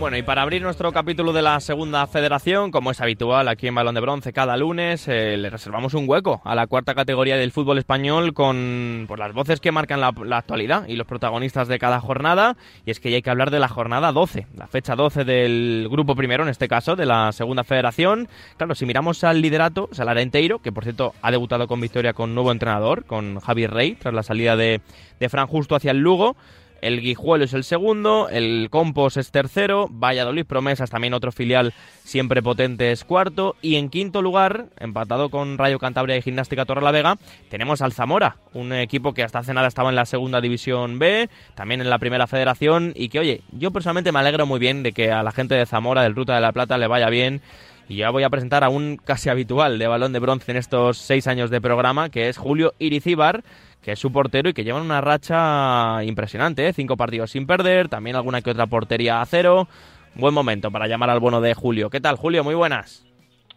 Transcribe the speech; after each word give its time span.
Bueno, 0.00 0.16
y 0.16 0.22
para 0.22 0.40
abrir 0.40 0.62
nuestro 0.62 0.92
capítulo 0.92 1.34
de 1.34 1.42
la 1.42 1.60
segunda 1.60 2.06
federación, 2.06 2.70
como 2.70 2.90
es 2.90 3.02
habitual 3.02 3.48
aquí 3.48 3.66
en 3.66 3.74
Balón 3.74 3.94
de 3.94 4.00
Bronce 4.00 4.32
cada 4.32 4.56
lunes, 4.56 5.06
eh, 5.08 5.36
le 5.36 5.50
reservamos 5.50 5.92
un 5.92 6.08
hueco 6.08 6.40
a 6.42 6.54
la 6.54 6.66
cuarta 6.66 6.94
categoría 6.94 7.36
del 7.36 7.52
fútbol 7.52 7.76
español 7.76 8.32
con 8.32 9.06
las 9.14 9.34
voces 9.34 9.60
que 9.60 9.72
marcan 9.72 10.00
la, 10.00 10.08
actualidad 10.38 10.88
y 10.88 10.96
los 10.96 11.06
protagonistas 11.06 11.68
de 11.68 11.78
cada 11.78 12.00
jornada. 12.00 12.56
Y 12.86 12.92
es 12.92 12.98
que 12.98 13.10
ya 13.10 13.16
hay 13.16 13.22
que 13.22 13.28
hablar 13.28 13.50
de 13.50 13.60
la 13.60 13.68
jornada 13.68 14.10
12, 14.10 14.46
la 14.56 14.68
fecha 14.68 14.96
12 14.96 15.24
del 15.24 15.88
grupo 15.90 16.16
primero, 16.16 16.44
en 16.44 16.48
este 16.48 16.66
caso, 16.66 16.96
de 16.96 17.04
la 17.04 17.30
segunda 17.32 17.62
federación. 17.62 18.26
Claro, 18.56 18.74
si 18.74 18.86
miramos 18.86 19.22
al 19.22 19.42
liderato, 19.42 19.90
es 19.92 19.98
el 19.98 20.08
Arenteiro, 20.08 20.60
que 20.60 20.72
por 20.72 20.84
cierto 20.84 21.12
ha 21.20 21.30
debutado 21.30 21.68
con 21.68 21.78
victoria 21.78 22.14
con 22.14 22.34
nuevo 22.34 22.52
entrenador, 22.52 23.04
con 23.04 23.38
Javier 23.40 23.70
Rey, 23.70 23.96
tras 23.96 24.14
la 24.14 24.22
salida 24.22 24.56
de, 24.56 24.80
de 25.20 25.28
Fran 25.28 25.46
Justo 25.46 25.74
hacia 25.76 25.90
el 25.90 25.98
Lugo. 25.98 26.36
El 26.80 27.00
Guijuelo 27.00 27.44
es 27.44 27.52
el 27.52 27.64
segundo, 27.64 28.28
el 28.30 28.68
Compos 28.70 29.16
es 29.16 29.30
tercero, 29.30 29.88
Valladolid 29.90 30.46
Promesas, 30.46 30.90
también 30.90 31.14
otro 31.14 31.32
filial 31.32 31.74
siempre 32.04 32.42
potente, 32.42 32.90
es 32.90 33.04
cuarto. 33.04 33.56
Y 33.60 33.76
en 33.76 33.90
quinto 33.90 34.22
lugar, 34.22 34.66
empatado 34.78 35.28
con 35.28 35.58
Rayo 35.58 35.78
Cantabria 35.78 36.16
y 36.16 36.22
Gimnástica 36.22 36.64
Torrelavega, 36.64 37.18
tenemos 37.50 37.82
al 37.82 37.92
Zamora, 37.92 38.36
un 38.54 38.72
equipo 38.72 39.12
que 39.12 39.22
hasta 39.22 39.40
hace 39.40 39.54
nada 39.54 39.68
estaba 39.68 39.90
en 39.90 39.96
la 39.96 40.06
segunda 40.06 40.40
división 40.40 40.98
B, 40.98 41.28
también 41.54 41.80
en 41.80 41.90
la 41.90 41.98
primera 41.98 42.26
federación. 42.26 42.92
Y 42.94 43.08
que, 43.08 43.20
oye, 43.20 43.42
yo 43.52 43.70
personalmente 43.70 44.12
me 44.12 44.18
alegro 44.18 44.46
muy 44.46 44.58
bien 44.58 44.82
de 44.82 44.92
que 44.92 45.12
a 45.12 45.22
la 45.22 45.32
gente 45.32 45.54
de 45.54 45.66
Zamora, 45.66 46.02
del 46.02 46.16
Ruta 46.16 46.34
de 46.34 46.40
la 46.40 46.52
Plata, 46.52 46.78
le 46.78 46.86
vaya 46.86 47.10
bien. 47.10 47.42
Y 47.88 47.96
ya 47.96 48.10
voy 48.10 48.22
a 48.22 48.30
presentar 48.30 48.62
a 48.62 48.68
un 48.68 48.96
casi 48.96 49.30
habitual 49.30 49.78
de 49.80 49.88
balón 49.88 50.12
de 50.12 50.20
bronce 50.20 50.52
en 50.52 50.56
estos 50.56 50.96
seis 50.96 51.26
años 51.26 51.50
de 51.50 51.60
programa, 51.60 52.08
que 52.08 52.28
es 52.28 52.38
Julio 52.38 52.72
Iricíbar 52.78 53.42
que 53.82 53.92
es 53.92 53.98
su 53.98 54.12
portero 54.12 54.48
y 54.48 54.52
que 54.52 54.64
llevan 54.64 54.82
una 54.82 55.00
racha 55.00 56.02
impresionante, 56.04 56.68
¿eh? 56.68 56.72
cinco 56.72 56.96
partidos 56.96 57.30
sin 57.30 57.46
perder, 57.46 57.88
también 57.88 58.16
alguna 58.16 58.42
que 58.42 58.50
otra 58.50 58.66
portería 58.66 59.20
a 59.20 59.26
cero. 59.26 59.68
Buen 60.14 60.34
momento 60.34 60.70
para 60.70 60.86
llamar 60.88 61.10
al 61.10 61.20
bueno 61.20 61.40
de 61.40 61.54
Julio. 61.54 61.88
¿Qué 61.88 62.00
tal, 62.00 62.16
Julio? 62.16 62.42
Muy 62.44 62.54
buenas. 62.54 63.06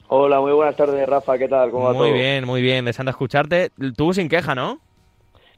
Hola, 0.07 0.39
muy 0.39 0.51
buenas 0.51 0.75
tardes, 0.75 1.07
Rafa. 1.09 1.37
¿Qué 1.37 1.47
tal? 1.47 1.71
¿Cómo 1.71 1.85
va 1.85 1.93
muy 1.93 2.09
todo? 2.09 2.17
bien, 2.17 2.45
muy 2.45 2.61
bien. 2.61 2.85
Deseando 2.85 3.09
escucharte. 3.09 3.71
Tú 3.97 4.13
sin 4.13 4.29
queja, 4.29 4.53
¿no? 4.53 4.79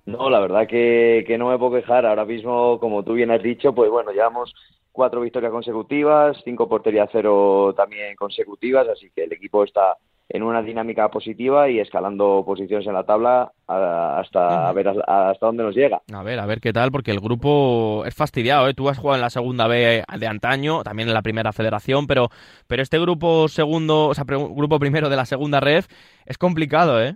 No, 0.05 0.29
la 0.29 0.39
verdad 0.39 0.67
que, 0.67 1.25
que 1.27 1.37
no 1.37 1.49
me 1.49 1.57
puedo 1.57 1.73
quejar. 1.73 2.05
Ahora 2.05 2.25
mismo, 2.25 2.79
como 2.79 3.03
tú 3.03 3.13
bien 3.13 3.31
has 3.31 3.43
dicho, 3.43 3.73
pues 3.73 3.91
bueno, 3.91 4.11
llevamos 4.11 4.53
cuatro 4.91 5.19
victorias 5.19 5.51
consecutivas, 5.51 6.37
cinco 6.45 6.69
porterías 6.69 7.09
a 7.09 7.11
cero 7.11 7.73
también 7.75 8.15
consecutivas, 8.15 8.87
así 8.87 9.11
que 9.13 9.25
el 9.25 9.33
equipo 9.33 9.63
está 9.65 9.97
en 10.29 10.41
una 10.41 10.61
dinámica 10.61 11.09
positiva 11.09 11.69
y 11.69 11.79
escalando 11.79 12.43
posiciones 12.45 12.87
en 12.87 12.93
la 12.93 13.03
tabla 13.03 13.51
hasta 13.67 14.69
a 14.69 14.73
ver 14.73 14.87
hasta 14.87 15.45
dónde 15.45 15.63
nos 15.63 15.75
llega. 15.75 16.01
A 16.13 16.23
ver, 16.23 16.39
a 16.39 16.45
ver 16.45 16.61
qué 16.61 16.73
tal, 16.73 16.91
porque 16.91 17.11
el 17.11 17.19
grupo 17.19 18.03
es 18.05 18.15
fastidiado, 18.15 18.67
¿eh? 18.67 18.73
Tú 18.73 18.89
has 18.89 18.97
jugado 18.97 19.15
en 19.15 19.21
la 19.21 19.29
segunda 19.29 19.67
B 19.67 20.03
de 20.19 20.27
antaño, 20.27 20.83
también 20.83 21.07
en 21.07 21.13
la 21.13 21.21
primera 21.21 21.53
federación, 21.53 22.07
pero, 22.07 22.29
pero 22.67 22.81
este 22.81 22.99
grupo 22.99 23.47
segundo, 23.47 24.07
o 24.07 24.13
sea, 24.13 24.23
grupo 24.25 24.79
primero 24.79 25.09
de 25.09 25.15
la 25.15 25.25
segunda 25.25 25.59
ref 25.59 25.87
es 26.25 26.37
complicado, 26.37 27.01
¿eh? 27.01 27.15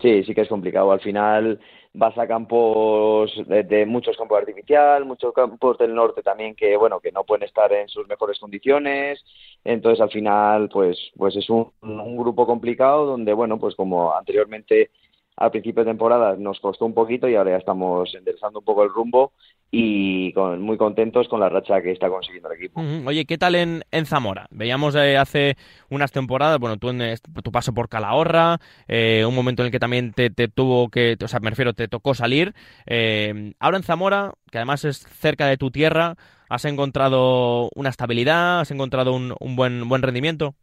Sí, 0.00 0.24
sí 0.24 0.34
que 0.34 0.42
es 0.42 0.48
complicado. 0.48 0.92
Al 0.92 1.00
final 1.00 1.58
vas 1.94 2.16
a 2.18 2.26
campos 2.26 3.32
de, 3.46 3.62
de, 3.62 3.86
muchos 3.86 4.16
campos 4.18 4.38
artificial, 4.38 5.06
muchos 5.06 5.32
campos 5.32 5.78
del 5.78 5.94
norte 5.94 6.22
también 6.22 6.54
que 6.54 6.76
bueno 6.76 7.00
que 7.00 7.10
no 7.10 7.24
pueden 7.24 7.44
estar 7.44 7.72
en 7.72 7.88
sus 7.88 8.06
mejores 8.06 8.38
condiciones. 8.38 9.24
Entonces 9.64 10.00
al 10.02 10.10
final 10.10 10.68
pues 10.68 10.98
pues 11.16 11.34
es 11.36 11.48
un, 11.48 11.72
un 11.80 12.16
grupo 12.18 12.46
complicado 12.46 13.06
donde 13.06 13.32
bueno 13.32 13.58
pues 13.58 13.74
como 13.74 14.14
anteriormente 14.14 14.90
al 15.36 15.50
principio 15.50 15.84
de 15.84 15.90
temporada 15.90 16.36
nos 16.36 16.60
costó 16.60 16.86
un 16.86 16.94
poquito 16.94 17.28
y 17.28 17.34
ahora 17.34 17.52
ya 17.52 17.56
estamos 17.58 18.14
enderezando 18.14 18.60
un 18.60 18.64
poco 18.64 18.82
el 18.82 18.90
rumbo 18.90 19.32
y 19.70 20.32
con, 20.32 20.62
muy 20.62 20.78
contentos 20.78 21.28
con 21.28 21.40
la 21.40 21.48
racha 21.48 21.82
que 21.82 21.92
está 21.92 22.08
consiguiendo 22.08 22.50
el 22.50 22.58
equipo. 22.58 22.80
Oye, 23.04 23.26
¿qué 23.26 23.36
tal 23.36 23.54
en, 23.54 23.84
en 23.90 24.06
Zamora? 24.06 24.46
Veíamos 24.50 24.94
eh, 24.94 25.18
hace 25.18 25.56
unas 25.90 26.12
temporadas, 26.12 26.58
bueno, 26.58 26.78
tú 26.78 26.88
en 26.88 27.16
tu 27.42 27.52
paso 27.52 27.74
por 27.74 27.88
Calahorra, 27.88 28.58
eh, 28.88 29.24
un 29.26 29.34
momento 29.34 29.62
en 29.62 29.66
el 29.66 29.72
que 29.72 29.78
también 29.78 30.12
te, 30.12 30.30
te, 30.30 30.48
tuvo 30.48 30.88
que, 30.88 31.16
o 31.22 31.28
sea, 31.28 31.40
me 31.40 31.50
refiero, 31.50 31.74
te 31.74 31.88
tocó 31.88 32.14
salir. 32.14 32.54
Eh, 32.86 33.52
ahora 33.58 33.76
en 33.76 33.82
Zamora, 33.82 34.32
que 34.50 34.58
además 34.58 34.84
es 34.84 34.98
cerca 34.98 35.46
de 35.46 35.58
tu 35.58 35.70
tierra, 35.70 36.16
¿has 36.48 36.64
encontrado 36.64 37.68
una 37.74 37.90
estabilidad? 37.90 38.60
¿Has 38.60 38.70
encontrado 38.70 39.12
un, 39.12 39.34
un 39.40 39.56
buen, 39.56 39.88
buen 39.88 40.02
rendimiento? 40.02 40.54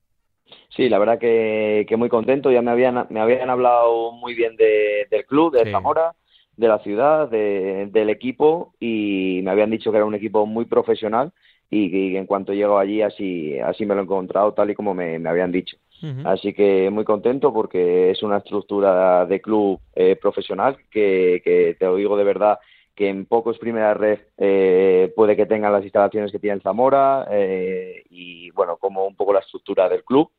Sí, 0.69 0.89
la 0.89 0.99
verdad 0.99 1.19
que, 1.19 1.85
que, 1.87 1.97
muy 1.97 2.09
contento. 2.09 2.51
Ya 2.51 2.61
me 2.61 2.71
habían, 2.71 3.07
me 3.09 3.19
habían 3.19 3.49
hablado 3.49 4.11
muy 4.11 4.33
bien 4.33 4.55
de, 4.55 5.07
del 5.09 5.25
club, 5.25 5.53
de 5.53 5.65
sí. 5.65 5.71
Zamora, 5.71 6.13
de 6.57 6.67
la 6.67 6.79
ciudad, 6.79 7.29
de, 7.29 7.87
del 7.91 8.09
equipo 8.09 8.73
y 8.79 9.41
me 9.43 9.51
habían 9.51 9.71
dicho 9.71 9.91
que 9.91 9.97
era 9.97 10.05
un 10.05 10.15
equipo 10.15 10.45
muy 10.45 10.65
profesional 10.65 11.31
y, 11.69 11.85
y 11.95 12.17
en 12.17 12.27
cuanto 12.27 12.53
llego 12.53 12.77
allí 12.77 13.01
así, 13.01 13.57
así 13.59 13.85
me 13.85 13.95
lo 13.95 14.01
he 14.01 14.03
encontrado 14.03 14.53
tal 14.53 14.69
y 14.69 14.75
como 14.75 14.93
me, 14.93 15.17
me 15.19 15.29
habían 15.29 15.51
dicho. 15.51 15.77
Uh 16.03 16.07
-huh. 16.07 16.27
Así 16.33 16.53
que 16.53 16.89
muy 16.91 17.05
contento 17.05 17.51
porque 17.53 18.11
es 18.11 18.21
una 18.21 18.37
estructura 18.37 19.25
de 19.25 19.41
club 19.41 19.79
eh, 19.95 20.15
profesional 20.15 20.77
que, 20.91 21.41
que, 21.43 21.75
te 21.79 21.85
lo 21.85 21.95
digo 21.95 22.17
de 22.17 22.23
verdad 22.23 22.59
que 22.95 23.09
en 23.09 23.25
pocos 23.25 23.57
primeras 23.57 23.97
red 23.97 24.19
eh, 24.37 25.11
puede 25.15 25.35
que 25.35 25.47
tengan 25.47 25.73
las 25.73 25.83
instalaciones 25.83 26.31
que 26.31 26.39
tiene 26.39 26.55
el 26.57 26.61
Zamora 26.61 27.25
eh, 27.31 28.03
y 28.11 28.51
bueno, 28.51 28.77
como 28.77 29.05
un 29.07 29.15
poco 29.15 29.33
la 29.33 29.39
estructura 29.39 29.89
del 29.89 30.03
club. 30.03 30.29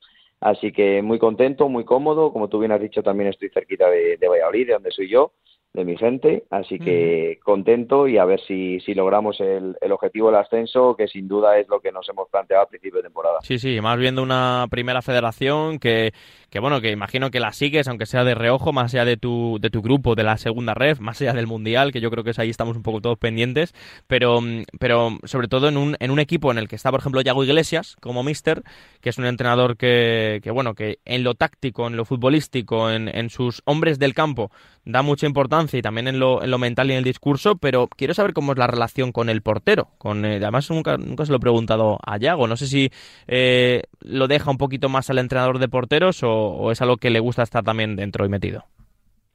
Así 0.44 0.72
que 0.72 1.00
muy 1.00 1.18
contento, 1.18 1.70
muy 1.70 1.86
cómodo. 1.86 2.30
Como 2.30 2.50
tú 2.50 2.58
bien 2.58 2.70
has 2.70 2.80
dicho, 2.80 3.02
también 3.02 3.30
estoy 3.30 3.48
cerquita 3.48 3.88
de, 3.88 4.18
de 4.18 4.28
Valladolid, 4.28 4.66
de 4.66 4.72
donde 4.74 4.90
soy 4.90 5.08
yo, 5.08 5.32
de 5.74 5.84
mi 5.84 5.96
gente. 5.96 6.44
Así 6.50 6.78
que 6.78 7.40
contento 7.42 8.06
y 8.06 8.16
a 8.16 8.24
ver 8.24 8.40
si, 8.40 8.78
si 8.80 8.94
logramos 8.94 9.40
el, 9.40 9.76
el, 9.80 9.92
objetivo 9.92 10.28
del 10.28 10.40
ascenso, 10.40 10.94
que 10.96 11.08
sin 11.08 11.26
duda 11.26 11.58
es 11.58 11.68
lo 11.68 11.80
que 11.80 11.90
nos 11.90 12.08
hemos 12.08 12.28
planteado 12.30 12.62
a 12.62 12.68
principio 12.68 12.98
de 12.98 13.02
temporada. 13.02 13.38
Sí, 13.42 13.58
sí, 13.58 13.80
más 13.80 13.98
viendo 13.98 14.22
una 14.22 14.66
primera 14.70 15.02
federación 15.02 15.80
que, 15.80 16.12
que 16.48 16.60
bueno, 16.60 16.80
que 16.80 16.92
imagino 16.92 17.32
que 17.32 17.40
la 17.40 17.52
sigues, 17.52 17.88
aunque 17.88 18.06
sea 18.06 18.22
de 18.22 18.36
reojo, 18.36 18.72
más 18.72 18.94
allá 18.94 19.04
de 19.04 19.16
tu, 19.16 19.58
de 19.60 19.68
tu 19.68 19.82
grupo, 19.82 20.14
de 20.14 20.22
la 20.22 20.36
segunda 20.36 20.74
red, 20.74 20.98
más 20.98 21.20
allá 21.20 21.32
del 21.32 21.48
Mundial, 21.48 21.90
que 21.90 22.00
yo 22.00 22.10
creo 22.10 22.22
que 22.22 22.30
es 22.30 22.38
ahí 22.38 22.50
estamos 22.50 22.76
un 22.76 22.84
poco 22.84 23.00
todos 23.00 23.18
pendientes, 23.18 23.74
pero, 24.06 24.38
pero 24.78 25.18
sobre 25.24 25.48
todo 25.48 25.68
en 25.68 25.76
un, 25.76 25.96
en 25.98 26.12
un 26.12 26.20
equipo 26.20 26.52
en 26.52 26.58
el 26.58 26.68
que 26.68 26.76
está, 26.76 26.92
por 26.92 27.00
ejemplo, 27.00 27.20
Yago 27.20 27.42
Iglesias 27.42 27.96
como 28.00 28.22
mister, 28.22 28.62
que 29.00 29.10
es 29.10 29.18
un 29.18 29.26
entrenador 29.26 29.76
que, 29.76 30.38
que 30.44 30.52
bueno, 30.52 30.74
que 30.74 31.00
en 31.04 31.24
lo 31.24 31.34
táctico, 31.34 31.88
en 31.88 31.96
lo 31.96 32.04
futbolístico, 32.04 32.92
en, 32.92 33.08
en 33.08 33.28
sus 33.28 33.60
hombres 33.64 33.98
del 33.98 34.14
campo, 34.14 34.52
da 34.84 35.02
mucha 35.02 35.26
importancia 35.26 35.63
y 35.72 35.80
también 35.80 36.08
en 36.08 36.18
lo, 36.18 36.42
en 36.42 36.50
lo 36.50 36.58
mental 36.58 36.88
y 36.88 36.92
en 36.92 36.98
el 36.98 37.04
discurso, 37.04 37.56
pero 37.56 37.88
quiero 37.88 38.12
saber 38.12 38.34
cómo 38.34 38.52
es 38.52 38.58
la 38.58 38.66
relación 38.66 39.12
con 39.12 39.30
el 39.30 39.40
portero. 39.40 39.88
Con, 39.98 40.24
eh, 40.24 40.36
además, 40.36 40.68
nunca, 40.70 40.98
nunca 40.98 41.24
se 41.24 41.32
lo 41.32 41.38
he 41.38 41.40
preguntado 41.40 41.98
a 42.04 42.18
Yago. 42.18 42.46
No 42.46 42.56
sé 42.56 42.66
si 42.66 42.90
eh, 43.28 43.84
lo 44.00 44.28
deja 44.28 44.50
un 44.50 44.58
poquito 44.58 44.88
más 44.88 45.08
al 45.08 45.18
entrenador 45.18 45.58
de 45.58 45.68
porteros 45.68 46.22
o, 46.22 46.30
o, 46.30 46.70
es 46.72 46.82
algo 46.82 46.98
que 46.98 47.10
le 47.10 47.20
gusta 47.20 47.42
estar 47.42 47.64
también 47.64 47.96
dentro 47.96 48.26
y 48.26 48.28
metido. 48.28 48.64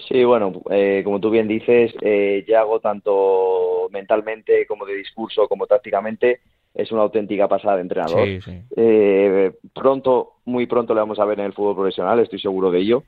Sí, 0.08 0.24
bueno, 0.24 0.54
eh, 0.72 1.02
como 1.04 1.20
tú 1.20 1.30
bien 1.30 1.48
dices, 1.48 1.94
eh, 2.02 2.46
Yago, 2.48 2.80
tanto 2.80 3.90
mentalmente 3.92 4.66
como 4.66 4.86
de 4.86 4.96
discurso, 4.96 5.48
como 5.48 5.68
tácticamente, 5.68 6.40
es 6.74 6.92
una 6.92 7.02
auténtica 7.02 7.48
pasada 7.48 7.76
de 7.76 7.82
entrenador. 7.82 8.26
Sí, 8.26 8.42
sí. 8.42 8.62
Eh, 8.78 9.52
pronto, 9.74 10.36
muy 10.46 10.68
pronto 10.68 10.94
le 10.94 11.02
vamos 11.02 11.20
a 11.20 11.26
ver 11.26 11.40
en 11.40 11.48
el 11.48 11.54
fútbol 11.54 11.76
profesional, 11.76 12.20
estoy 12.20 12.40
seguro 12.40 12.72
de 12.72 12.80
ello. 12.80 13.04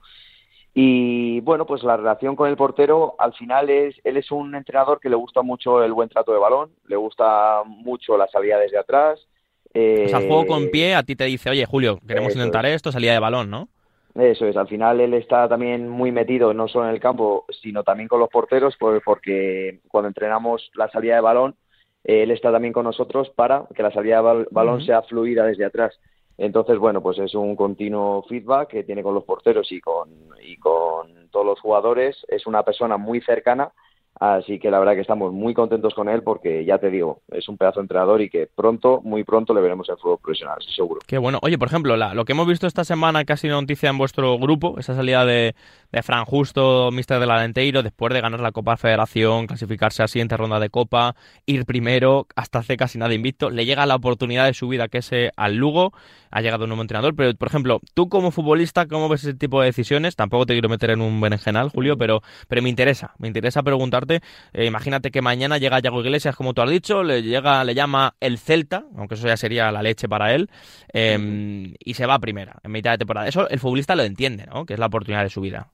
Y 0.74 1.42
bueno, 1.42 1.66
pues 1.66 1.84
la 1.84 1.98
relación 1.98 2.36
con 2.36 2.50
el 2.50 2.56
portero, 2.56 3.16
al 3.20 3.34
final 3.34 3.70
es, 3.70 3.96
él 4.06 4.16
es 4.18 4.32
un 4.32 4.56
entrenador 4.56 5.00
que 5.00 5.10
le 5.10 5.18
gusta 5.18 5.42
mucho 5.42 5.84
el 5.84 5.92
buen 5.92 6.08
trato 6.08 6.32
de 6.32 6.40
balón, 6.40 6.72
le 6.88 6.96
gusta 6.96 7.64
mucho 7.66 8.18
la 8.18 8.28
salida 8.28 8.58
desde 8.58 8.78
atrás. 8.78 9.28
Eh, 9.74 10.04
o 10.06 10.10
sea, 10.10 10.20
juego 10.20 10.46
con 10.46 10.70
pie, 10.70 10.96
a 10.96 11.04
ti 11.04 11.16
te 11.16 11.26
dice, 11.26 11.50
oye, 11.50 11.66
Julio, 11.66 12.00
queremos 12.08 12.34
intentar 12.34 12.66
es. 12.66 12.76
esto, 12.76 12.92
salida 12.92 13.14
de 13.14 13.20
balón, 13.20 13.50
¿no? 13.50 13.68
Eso 14.16 14.46
es, 14.46 14.58
al 14.58 14.68
final 14.68 15.00
él 15.00 15.14
está 15.14 15.48
también 15.48 15.88
muy 15.88 16.12
metido, 16.12 16.54
no 16.54 16.68
solo 16.68 16.88
en 16.88 16.94
el 16.94 17.00
campo, 17.00 17.46
sino 17.62 17.84
también 17.84 18.10
con 18.10 18.20
los 18.20 18.30
porteros, 18.30 18.76
porque 18.78 19.80
cuando 19.88 20.10
entrenamos 20.10 20.70
la 20.76 20.90
salida 20.90 21.16
de 21.16 21.22
balón, 21.22 21.56
él 22.04 22.32
está 22.32 22.52
también 22.52 22.74
con 22.74 22.84
nosotros 22.84 23.30
para 23.30 23.66
que 23.74 23.84
la 23.84 23.92
salida 23.92 24.22
de 24.22 24.46
balón 24.52 24.76
uh 24.76 24.80
-huh. 24.80 24.86
sea 24.86 25.02
fluida 25.04 25.46
desde 25.46 25.66
atrás. 25.66 25.98
Entonces, 26.38 26.78
bueno, 26.80 27.02
pues 27.02 27.20
es 27.20 27.36
un 27.36 27.56
continuo 27.56 28.24
feedback 28.24 28.70
que 28.70 28.84
tiene 28.84 29.04
con 29.04 29.14
los 29.14 29.24
porteros 29.24 29.72
y 29.72 29.80
con, 29.80 30.10
y 30.42 30.58
con 30.58 31.30
todos 31.30 31.46
los 31.46 31.60
jugadores. 31.60 32.26
Es 32.28 32.48
una 32.48 32.64
persona 32.64 32.98
muy 32.98 33.22
cercana, 33.22 33.72
así 34.20 34.60
que 34.60 34.70
la 34.70 34.80
verdad 34.80 34.94
que 34.94 35.02
estamos 35.02 35.34
muy 35.34 35.54
contentos 35.54 35.94
con 35.94 36.10
él 36.10 36.24
porque, 36.24 36.64
ya 36.66 36.78
te 36.78 36.90
digo, 36.90 37.22
es 37.32 37.48
un 37.50 37.58
pedazo 37.58 37.80
de 37.80 37.86
entrenador 37.86 38.22
y 38.22 38.30
que 38.30 38.48
pronto, 38.48 39.02
muy 39.04 39.24
pronto 39.24 39.54
le 39.54 39.62
veremos 39.62 39.90
en 39.90 39.98
fútbol 39.98 40.20
profesional, 40.22 40.58
seguro. 40.76 41.02
Qué 41.08 41.18
bueno. 41.18 41.40
Oye, 41.42 41.58
por 41.58 41.68
ejemplo, 41.68 41.98
la, 41.98 42.14
lo 42.14 42.26
que 42.26 42.34
hemos 42.34 42.48
visto 42.48 42.68
esta 42.68 42.84
semana, 42.84 43.26
casi 43.26 43.48
noticia 43.48 43.90
en 43.90 43.98
vuestro 43.98 44.38
grupo, 44.38 44.76
esa 44.80 44.96
salida 44.96 45.26
de, 45.26 45.56
de 45.92 46.04
Fran 46.04 46.26
Justo, 46.26 46.90
mister 46.92 47.20
del 47.20 47.32
Alenteiro, 47.32 47.84
después 47.84 48.14
de 48.14 48.22
ganar 48.22 48.40
la 48.40 48.52
Copa 48.52 48.78
Federación, 48.78 49.48
clasificarse 49.48 50.04
a 50.04 50.08
siguiente 50.08 50.38
ronda 50.38 50.60
de 50.60 50.70
Copa, 50.70 51.16
ir 51.46 51.66
primero, 51.66 52.28
hasta 52.36 52.60
hace 52.60 52.78
casi 52.78 52.98
nada 52.98 53.14
invicto, 53.14 53.50
le 53.50 53.66
llega 53.66 53.86
la 53.86 53.96
oportunidad 53.96 54.46
de 54.46 54.54
su 54.54 54.68
vida 54.68 54.88
que 54.88 55.00
es 55.00 55.12
eh, 55.12 55.32
al 55.36 55.56
Lugo, 55.56 55.94
ha 56.30 56.42
llegado 56.42 56.64
un 56.64 56.70
nuevo 56.70 56.82
entrenador, 56.82 57.16
pero 57.16 57.34
por 57.36 57.48
ejemplo, 57.48 57.80
tú 57.94 58.10
como 58.10 58.32
futbolista, 58.32 58.88
¿cómo 58.88 59.10
ves 59.10 59.24
ese 59.24 59.34
tipo 59.34 59.60
de 59.62 59.68
decisiones? 59.68 60.16
Tampoco 60.16 60.46
te 60.46 60.54
quiero 60.54 60.70
meter 60.70 60.92
en 60.92 61.02
un 61.02 61.20
berenjenal, 61.20 61.70
Julio, 61.70 61.98
pero, 61.98 62.22
pero 62.48 62.62
me 62.62 62.70
interesa, 62.70 63.14
me 63.18 63.28
interesa 63.28 63.64
preguntarte 63.64 64.01
eh, 64.10 64.66
imagínate 64.66 65.12
que 65.12 65.22
mañana 65.22 65.58
llega 65.58 65.80
Yago 65.80 66.02
Iglesias, 66.02 66.36
como 66.36 66.54
tú 66.54 66.62
has 66.62 66.70
dicho, 66.70 67.04
le 67.04 67.22
llega, 67.22 67.64
le 67.64 67.74
llama 67.74 68.16
el 68.20 68.38
Celta, 68.38 68.86
aunque 68.98 69.16
eso 69.16 69.28
ya 69.28 69.38
sería 69.38 69.72
la 69.72 69.82
leche 69.82 70.08
para 70.08 70.34
él, 70.34 70.50
em, 70.94 71.74
y 71.80 71.94
se 71.94 72.06
va 72.06 72.16
a 72.16 72.20
primera 72.20 72.58
en 72.64 72.72
mitad 72.72 72.92
de 72.92 73.00
temporada. 73.00 73.28
Eso 73.28 73.50
el 73.50 73.60
futbolista 73.60 73.96
lo 73.96 74.04
entiende, 74.04 74.46
¿no? 74.46 74.66
Que 74.66 74.74
es 74.74 74.80
la 74.80 74.88
oportunidad 74.88 75.24
de 75.24 75.30
su 75.30 75.42
vida. 75.42 75.68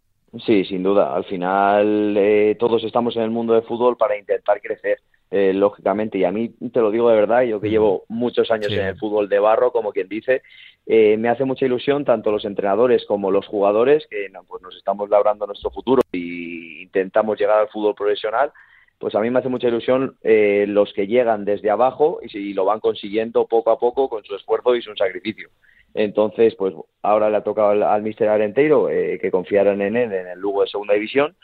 Sí, 0.46 0.66
sin 0.66 0.84
duda. 0.84 1.16
Al 1.16 1.24
final 1.26 2.16
eh, 2.18 2.56
todos 2.60 2.84
estamos 2.84 3.16
en 3.16 3.24
el 3.24 3.30
mundo 3.32 3.54
del 3.54 3.64
fútbol 3.64 3.98
para 3.98 4.18
intentar 4.18 4.62
crecer. 4.62 5.00
Eh, 5.30 5.54
lógicamente, 5.54 6.18
y 6.18 6.24
a 6.24 6.32
mí 6.32 6.50
te 6.72 6.80
lo 6.80 6.90
digo 6.90 7.10
de 7.10 7.16
verdad, 7.18 7.42
yo 7.42 7.60
que 7.60 7.70
llevo 7.70 8.06
muchos 8.08 8.50
años 8.50 8.72
en 8.72 8.86
el 8.86 8.98
fútbol 8.98 9.28
de 9.28 9.40
barro, 9.40 9.74
como 9.74 9.92
quien 9.92 10.08
dice, 10.08 10.42
eh, 10.86 11.18
me 11.18 11.28
hace 11.28 11.44
mucha 11.44 11.66
ilusión 11.66 12.06
tanto 12.06 12.32
los 12.32 12.46
entrenadores 12.46 13.04
como 13.06 13.30
los 13.30 13.46
jugadores, 13.46 14.08
que 14.10 14.28
pues 14.48 14.62
nos 14.62 14.74
estamos 14.78 15.10
labrando 15.10 15.46
nuestro 15.46 15.70
futuro 15.70 16.02
y 16.14 16.67
intentamos 16.88 17.40
llegar 17.40 17.60
al 17.60 17.70
fútbol 17.70 17.96
profesional, 17.96 18.52
pues 18.98 19.14
a 19.14 19.20
mí 19.20 19.30
me 19.30 19.40
hace 19.40 19.50
mucha 19.50 19.68
ilusión 19.68 20.16
eh, 20.24 20.66
los 20.68 20.92
que 20.94 21.06
llegan 21.06 21.46
desde 21.46 21.70
abajo 21.70 22.20
y, 22.24 22.30
si 22.30 22.54
lo 22.54 22.66
van 22.66 22.80
consiguiendo 22.80 23.46
poco 23.46 23.72
a 23.72 23.80
poco 23.80 24.10
con 24.10 24.24
su 24.24 24.36
esfuerzo 24.36 24.76
y 24.76 24.82
su 24.82 24.96
sacrificio. 24.96 25.50
Entonces, 25.94 26.56
pues 26.56 26.74
ahora 27.02 27.30
le 27.30 27.38
ha 27.38 27.44
tocado 27.44 27.70
al, 27.70 27.84
al 27.84 28.02
Mister 28.02 28.30
Arenteiro 28.30 28.88
que 28.88 29.32
confiaran 29.32 29.82
en 29.82 29.96
él 29.96 30.12
en 30.12 30.28
el 30.28 30.40
Lugo 30.40 30.62
de 30.62 30.68
Segunda 30.68 30.94
División 30.94 31.36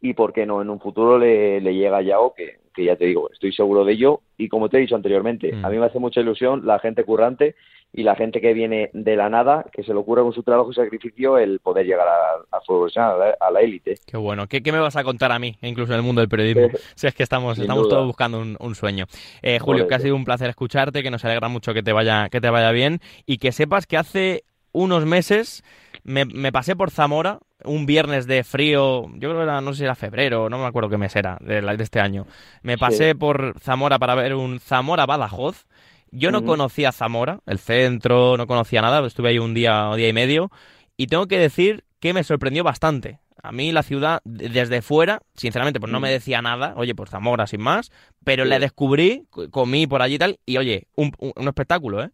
y 0.00 0.14
por 0.14 0.32
qué 0.32 0.46
no 0.46 0.62
en 0.62 0.70
un 0.70 0.80
futuro 0.80 1.18
le, 1.18 1.60
le 1.60 1.74
llega 1.74 1.98
a 1.98 2.02
Yao 2.02 2.32
que, 2.34 2.60
que 2.74 2.84
ya 2.84 2.96
te 2.96 3.06
digo, 3.06 3.30
estoy 3.30 3.52
seguro 3.52 3.84
de 3.84 3.92
ello. 3.92 4.20
Y 4.36 4.48
como 4.48 4.68
te 4.68 4.78
he 4.78 4.80
dicho 4.80 4.96
anteriormente, 4.96 5.52
a 5.62 5.68
mí 5.68 5.78
me 5.78 5.86
hace 5.86 5.98
mucha 5.98 6.20
ilusión 6.20 6.66
la 6.66 6.78
gente 6.78 7.04
currante 7.04 7.54
y 7.92 8.02
la 8.02 8.14
gente 8.14 8.40
que 8.40 8.52
viene 8.52 8.90
de 8.92 9.16
la 9.16 9.28
nada, 9.28 9.66
que 9.72 9.82
se 9.82 9.92
le 9.92 9.98
ocurre 9.98 10.22
con 10.22 10.32
su 10.32 10.42
trabajo 10.42 10.70
y 10.70 10.74
sacrificio 10.74 11.38
el 11.38 11.58
poder 11.58 11.86
llegar 11.86 12.06
a, 12.06 12.56
a, 12.56 13.36
a 13.40 13.50
la 13.50 13.60
élite. 13.60 13.94
Qué 14.06 14.16
bueno. 14.16 14.46
¿Qué, 14.46 14.62
¿Qué, 14.62 14.70
me 14.70 14.78
vas 14.78 14.96
a 14.96 15.04
contar 15.04 15.32
a 15.32 15.38
mí, 15.38 15.56
incluso 15.62 15.92
en 15.92 15.98
el 15.98 16.04
mundo 16.04 16.20
del 16.20 16.28
periodismo? 16.28 16.68
si 16.94 17.06
es 17.06 17.14
que 17.14 17.22
estamos, 17.22 17.58
estamos 17.58 17.88
todos 17.88 18.06
buscando 18.06 18.40
un, 18.40 18.56
un 18.60 18.74
sueño. 18.74 19.06
Eh, 19.42 19.58
Julio, 19.58 19.88
que 19.88 19.94
ha 19.94 19.98
sido 19.98 20.14
un 20.14 20.24
placer 20.24 20.48
escucharte, 20.48 21.02
que 21.02 21.10
nos 21.10 21.24
alegra 21.24 21.48
mucho 21.48 21.74
que 21.74 21.82
te 21.82 21.92
vaya, 21.92 22.28
que 22.28 22.40
te 22.40 22.50
vaya 22.50 22.70
bien 22.70 23.00
y 23.26 23.38
que 23.38 23.52
sepas 23.52 23.86
que 23.86 23.96
hace 23.96 24.44
unos 24.72 25.04
meses 25.04 25.64
me, 26.04 26.24
me 26.24 26.52
pasé 26.52 26.76
por 26.76 26.90
Zamora 26.90 27.40
un 27.64 27.86
viernes 27.86 28.26
de 28.26 28.44
frío, 28.44 29.08
yo 29.14 29.28
creo 29.28 29.36
que 29.36 29.42
era, 29.42 29.60
no 29.60 29.72
sé 29.72 29.78
si 29.78 29.84
era 29.84 29.94
febrero, 29.94 30.48
no 30.48 30.58
me 30.58 30.66
acuerdo 30.66 30.88
qué 30.88 30.96
mes 30.96 31.14
era 31.16 31.36
de, 31.40 31.60
de 31.60 31.82
este 31.82 32.00
año. 32.00 32.26
Me 32.62 32.78
pasé 32.78 33.14
por 33.14 33.58
Zamora 33.60 33.98
para 33.98 34.14
ver 34.14 34.34
un 34.34 34.60
Zamora 34.60 35.06
Badajoz. 35.06 35.66
Yo 36.12 36.30
no 36.30 36.44
conocía 36.44 36.92
Zamora, 36.92 37.40
el 37.46 37.58
centro, 37.58 38.36
no 38.36 38.46
conocía 38.46 38.82
nada, 38.82 39.06
estuve 39.06 39.30
ahí 39.30 39.38
un 39.38 39.54
día, 39.54 39.88
un 39.90 39.96
día 39.96 40.08
y 40.08 40.12
medio, 40.12 40.50
y 40.96 41.06
tengo 41.06 41.26
que 41.26 41.38
decir 41.38 41.84
que 42.00 42.12
me 42.12 42.24
sorprendió 42.24 42.64
bastante. 42.64 43.20
A 43.42 43.52
mí 43.52 43.72
la 43.72 43.82
ciudad, 43.82 44.20
desde 44.24 44.82
fuera, 44.82 45.22
sinceramente, 45.34 45.80
pues 45.80 45.90
no 45.90 45.98
me 45.98 46.10
decía 46.10 46.42
nada, 46.42 46.74
oye, 46.76 46.94
pues 46.94 47.10
Zamora 47.10 47.46
sin 47.46 47.62
más, 47.62 47.90
pero 48.22 48.44
la 48.44 48.58
descubrí, 48.58 49.24
comí 49.50 49.86
por 49.86 50.02
allí 50.02 50.16
y 50.16 50.18
tal, 50.18 50.40
y 50.44 50.58
oye, 50.58 50.88
un, 50.94 51.12
un 51.18 51.48
espectáculo, 51.48 52.02
¿eh? 52.02 52.10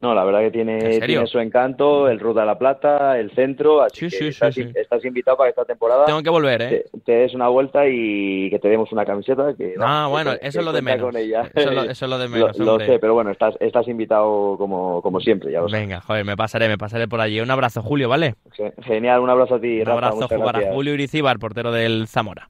No, 0.00 0.14
la 0.14 0.24
verdad 0.24 0.40
que 0.40 0.50
tiene, 0.52 1.00
tiene 1.00 1.26
su 1.26 1.40
encanto, 1.40 2.08
el 2.08 2.20
Ruta 2.20 2.40
de 2.40 2.46
la 2.46 2.56
Plata, 2.56 3.18
el 3.18 3.32
centro, 3.32 3.82
así 3.82 4.08
que 4.08 4.28
estás, 4.28 5.04
invitado 5.04 5.36
para 5.36 5.50
esta 5.50 5.64
temporada. 5.64 6.06
Tengo 6.06 6.22
que 6.22 6.30
volver, 6.30 6.62
¿eh? 6.62 6.84
Te, 7.04 7.12
des 7.12 7.34
una 7.34 7.48
vuelta 7.48 7.82
y 7.88 8.48
que 8.48 8.60
te 8.60 8.68
demos 8.68 8.92
una 8.92 9.04
camiseta. 9.04 9.54
Que, 9.54 9.74
ah, 9.80 10.06
bueno, 10.08 10.34
eso, 10.40 10.60
es 10.60 10.64
lo 10.64 10.72
de 10.72 10.82
menos. 10.82 11.14
Eso, 11.14 11.70
es 11.90 12.02
lo, 12.02 12.18
de 12.18 12.28
menos. 12.28 12.56
lo, 12.58 12.78
sé, 12.78 13.00
pero 13.00 13.14
bueno, 13.14 13.32
estás, 13.32 13.56
estás 13.58 13.88
invitado 13.88 14.56
como, 14.56 15.02
como 15.02 15.20
siempre, 15.20 15.50
ya 15.50 15.62
Venga, 15.62 16.00
joder, 16.00 16.24
me 16.24 16.36
pasaré, 16.36 16.68
me 16.68 16.78
pasaré 16.78 17.08
por 17.08 17.20
allí. 17.20 17.40
Un 17.40 17.50
abrazo, 17.50 17.82
Julio, 17.82 18.08
¿vale? 18.08 18.36
Genial, 18.82 19.20
un 19.20 19.30
abrazo 19.30 19.56
a 19.56 19.60
ti. 19.60 19.80
Un 19.80 19.88
abrazo 19.88 20.28
para 20.28 20.72
Julio 20.72 20.94
Iricíbar, 20.94 21.38
portero 21.40 21.72
del 21.72 22.06
Zamora. 22.06 22.48